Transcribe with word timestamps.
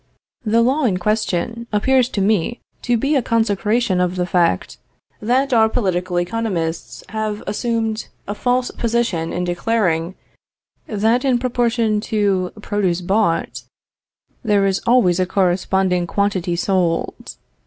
The 0.43 0.63
law 0.63 0.85
in 0.85 0.97
question, 0.97 1.67
appears 1.71 2.09
to 2.09 2.21
me 2.21 2.59
to 2.81 2.97
be 2.97 3.15
a 3.15 3.21
consecration 3.21 4.01
of 4.01 4.15
the 4.15 4.25
fact, 4.25 4.79
that 5.21 5.53
our 5.53 5.69
political 5.69 6.19
economists 6.19 7.03
have 7.09 7.43
assumed 7.45 8.07
a 8.27 8.33
false 8.33 8.71
position 8.71 9.31
in 9.31 9.43
declaring, 9.43 10.15
that 10.87 11.23
in 11.23 11.37
proportion 11.37 12.01
to 12.09 12.51
produce 12.61 12.99
bought, 13.01 13.61
there 14.43 14.65
is 14.65 14.81
always 14.87 15.19
a 15.19 15.27
corresponding 15.27 16.07
quantity 16.07 16.55
sold. 16.55 17.35